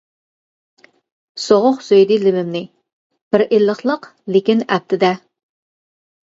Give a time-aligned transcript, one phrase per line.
[1.43, 2.63] سوغۇق سۆيدى لېۋىمنى،
[3.37, 5.15] بىر ئىللىقلىق لېكىن ئەپتىدە.